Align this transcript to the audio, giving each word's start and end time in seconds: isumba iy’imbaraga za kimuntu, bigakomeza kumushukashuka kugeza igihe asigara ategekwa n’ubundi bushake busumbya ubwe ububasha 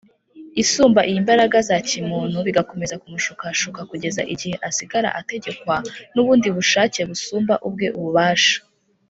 isumba 0.61 1.01
iy’imbaraga 1.09 1.57
za 1.69 1.77
kimuntu, 1.89 2.37
bigakomeza 2.47 2.99
kumushukashuka 3.01 3.81
kugeza 3.91 4.21
igihe 4.33 4.55
asigara 4.69 5.09
ategekwa 5.19 5.75
n’ubundi 6.13 6.47
bushake 6.55 6.99
busumbya 7.09 7.55
ubwe 7.67 7.87
ububasha 7.99 8.55